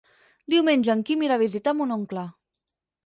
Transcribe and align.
Diumenge 0.53 0.95
en 0.95 1.03
Quim 1.09 1.23
irà 1.27 1.37
a 1.37 1.43
visitar 1.43 1.77
mon 1.83 1.97
oncle. 1.99 2.25